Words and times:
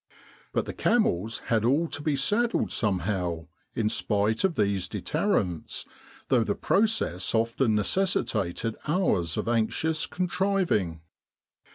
But 0.51 0.65
the 0.65 0.73
camels 0.73 1.41
had 1.51 1.63
all 1.63 1.87
to 1.89 2.01
be 2.01 2.15
saddled 2.15 2.71
somehow 2.71 3.45
in 3.75 3.87
spite 3.87 4.43
of 4.43 4.55
these 4.55 4.87
deterrents, 4.87 5.85
though 6.29 6.43
the 6.43 6.55
process 6.55 7.35
often 7.35 7.75
necessitated 7.75 8.77
hours 8.87 9.37
of 9.37 9.47
anxious 9.47 10.07
contriving. 10.07 11.01